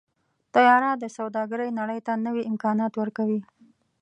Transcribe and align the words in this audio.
طیاره 0.53 0.91
د 0.97 1.03
سوداګرۍ 1.17 1.69
نړۍ 1.79 1.99
ته 2.07 2.13
نوي 2.25 2.43
امکانات 2.51 2.93
ورکوي. 3.01 3.41